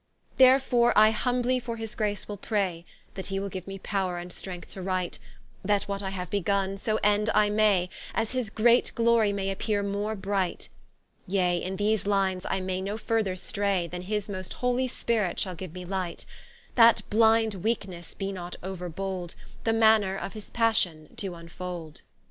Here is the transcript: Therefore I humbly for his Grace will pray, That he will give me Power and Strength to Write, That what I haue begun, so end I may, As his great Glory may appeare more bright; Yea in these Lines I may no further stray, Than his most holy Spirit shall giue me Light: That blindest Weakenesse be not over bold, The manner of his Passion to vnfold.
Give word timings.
Therefore 0.37 0.93
I 0.97 1.11
humbly 1.11 1.59
for 1.59 1.77
his 1.77 1.93
Grace 1.93 2.27
will 2.27 2.35
pray, 2.35 2.87
That 3.13 3.27
he 3.27 3.39
will 3.39 3.49
give 3.49 3.67
me 3.67 3.77
Power 3.77 4.17
and 4.17 4.33
Strength 4.33 4.71
to 4.71 4.81
Write, 4.81 5.19
That 5.63 5.83
what 5.83 6.01
I 6.01 6.09
haue 6.09 6.25
begun, 6.25 6.77
so 6.77 6.97
end 7.03 7.29
I 7.35 7.51
may, 7.51 7.87
As 8.15 8.31
his 8.31 8.49
great 8.49 8.91
Glory 8.95 9.31
may 9.31 9.51
appeare 9.53 9.83
more 9.85 10.15
bright; 10.15 10.69
Yea 11.27 11.61
in 11.61 11.75
these 11.75 12.07
Lines 12.07 12.47
I 12.49 12.61
may 12.61 12.81
no 12.81 12.97
further 12.97 13.35
stray, 13.35 13.85
Than 13.85 14.01
his 14.01 14.27
most 14.27 14.53
holy 14.53 14.87
Spirit 14.87 15.39
shall 15.39 15.53
giue 15.55 15.71
me 15.71 15.85
Light: 15.85 16.25
That 16.73 17.03
blindest 17.11 17.61
Weakenesse 17.63 18.15
be 18.17 18.31
not 18.31 18.55
over 18.63 18.89
bold, 18.89 19.35
The 19.65 19.73
manner 19.73 20.17
of 20.17 20.33
his 20.33 20.49
Passion 20.49 21.13
to 21.17 21.29
vnfold. 21.29 22.01